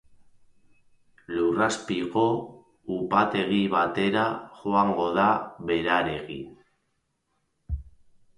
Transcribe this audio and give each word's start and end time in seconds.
Lurrazpiko 1.33 2.23
upategi 2.95 3.59
batera 3.75 4.25
joango 4.63 5.07
da 5.19 5.27
berarekin. 5.69 6.51